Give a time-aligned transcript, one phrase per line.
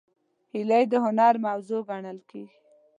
[0.53, 2.57] هیلۍ د هنر موضوع ګڼل کېږي